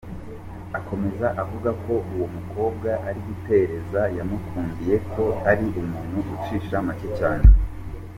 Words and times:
Akomeza 0.79 1.27
avuga 1.43 1.69
ko 1.83 1.93
uwo 2.13 2.27
mukobwa 2.35 2.89
ari 3.07 3.19
gutereza 3.27 4.01
yamukundiye 4.17 4.95
ko 5.13 5.23
ari 5.49 5.65
umuntu 5.81 6.17
ucisha 6.35 6.77
make 6.87 7.07
cyane. 7.19 7.45